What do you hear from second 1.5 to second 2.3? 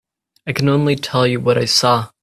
I saw.